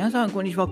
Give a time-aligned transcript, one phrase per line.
[0.00, 0.66] 皆さん、こんにちは。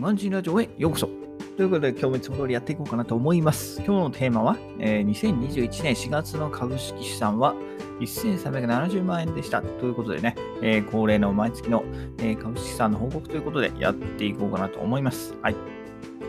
[0.00, 1.08] マンジンラジオへようこそ。
[1.56, 3.76] ということで、今日もいつも通りやっていこうかなと思います。
[3.76, 7.54] 今日のテーマは、えー、2021年4月の株式資産は
[8.00, 9.62] 1370万円でした。
[9.62, 11.84] ということでね、えー、恒例の毎月の、
[12.18, 15.36] えー、株式資産の報告ということでやっていこうかなと思います。
[15.40, 15.56] はい。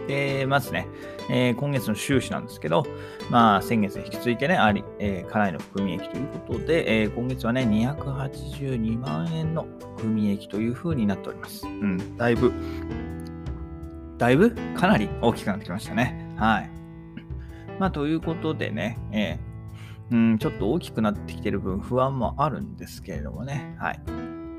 [0.08, 0.88] で、まずね、
[1.30, 2.86] えー、今月の収支なんですけど、
[3.30, 9.68] まあ、先月引き続いてね、あり、えー、かなりの含み益ということで、えー、今月はね、282万円の
[9.98, 11.66] 含み益というふうになっております。
[11.68, 12.54] うん、だいぶ、
[14.18, 16.34] だいぶかなり大きくなってきましたね。
[16.38, 16.70] はい。
[17.80, 24.00] まあ、ということでね、えー、うん、ちょっと大きくなってきてる分不安もあるんですけれどもね、はい。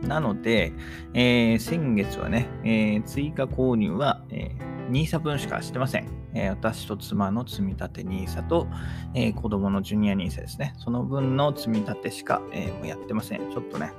[0.03, 0.73] なので、
[1.15, 6.09] えー、先月はね、えー、追加購入は、えー NISA 分しかしてません。
[6.35, 8.67] えー、私と妻の積み立て NISA と、
[9.15, 10.75] えー、子供のジュニア NISA ですね。
[10.79, 13.51] その分の積み立てしか、えー、もうやってません。
[13.51, 13.93] ちょっとね、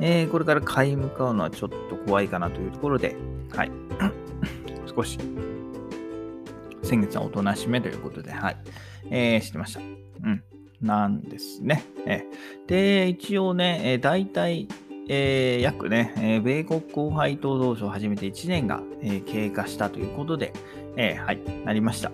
[0.00, 3.16] えー、これから買い向かうのはちょっと怖いかなというところで、
[3.54, 3.70] はい。
[4.94, 5.18] 少し、
[6.82, 8.56] 先月はおとなしめということで、はい。
[9.10, 9.80] えー、してました。
[9.80, 10.42] うん。
[10.80, 11.84] なんですね。
[12.06, 14.68] えー、で、一応ね、えー、大体、
[15.08, 20.52] えー、約ね、えー、米国後輩党同士を始めて1年が、えー、経過したということで、
[20.96, 22.10] えはい、なりました。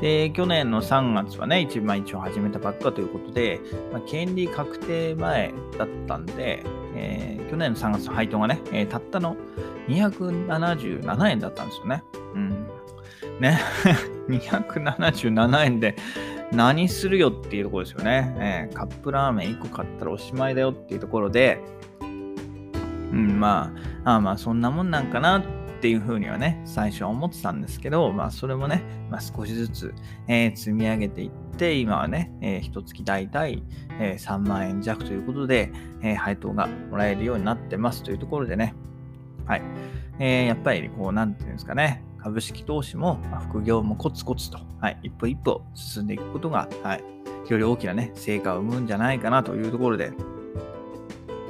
[0.00, 3.60] で、去年の3月はね、一番一応始めたばっかということで、
[3.92, 6.62] まあ、権利確定前だったんで、
[6.94, 9.36] え去年の3月の配当がね、えたったの
[9.88, 12.02] 277円だったんですよね。
[12.34, 12.50] うん。
[13.40, 13.58] ね、
[14.28, 15.96] 277円で、
[16.52, 18.34] 何するよっていうところですよね。
[18.38, 21.60] えー、カップラーメン1個買ったらおしまいだよっていうところで、
[22.00, 23.72] うん、ま
[24.04, 25.42] あ、あまあそんなもんなんかなっ
[25.80, 29.94] ていうふうにはね、最初は思ってたんですけど、まあそれもね、まあ、少しずつ、
[30.28, 33.62] えー、積み上げていって、今はね、えー、一月大体、
[34.00, 38.74] えー、3万円弱ということで、えー、配当がもらえるようになってますというところでね、
[39.46, 39.62] はい。
[40.18, 47.04] えー、やっぱりこう、なんていうんですかね、株式投資も、ま副業もコツコツと、はい、一歩一歩進んでいくことが、はい、
[47.48, 50.10] より大きなね、成果を生むんじゃないかなというところで、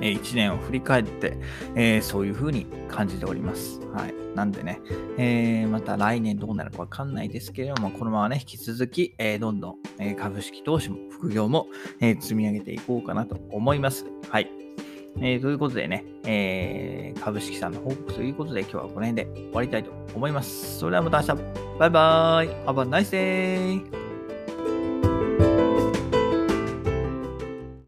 [0.02, 1.38] え、1年を振り返って、
[1.76, 3.80] えー、そういうふうに感じております。
[3.94, 4.14] はい。
[4.34, 4.82] なんでね、
[5.16, 11.68] えー、また来年どうなるかわかんないですけれども、このままね、引き続き、えどんどん、え株式投資も副業も、
[12.02, 14.04] え積み上げていこうかなと思います。
[14.28, 14.50] はい。
[15.18, 20.78] えー、ということでね、えー、株式さんの報告ということで今日はこの辺で終わりたいと思います。
[20.78, 21.42] それではまた明日。
[21.78, 22.48] バイバーイ。
[22.66, 24.05] Have a nice day.